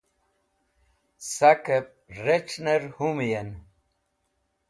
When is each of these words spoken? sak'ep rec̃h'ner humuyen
sak'ep 1.33 1.87
rec̃h'ner 2.25 2.83
humuyen 2.95 3.49